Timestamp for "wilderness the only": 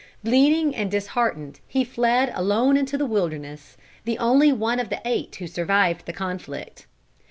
3.05-4.51